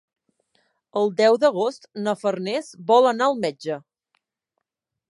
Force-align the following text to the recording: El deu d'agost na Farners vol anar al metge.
El 1.01 1.11
deu 1.19 1.37
d'agost 1.43 1.85
na 2.07 2.17
Farners 2.23 2.73
vol 2.89 3.13
anar 3.13 3.29
al 3.31 3.39
metge. 3.47 3.79